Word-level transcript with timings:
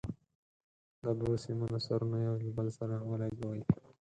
د 1.03 1.05
دوو 1.19 1.33
سیمونو 1.43 1.77
سرونه 1.85 2.17
یو 2.27 2.35
له 2.45 2.51
بل 2.57 2.67
سره 2.77 2.95
ولګوئ. 3.09 3.61